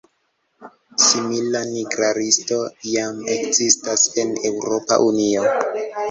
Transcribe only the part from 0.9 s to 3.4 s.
Simila "nigra listo" jam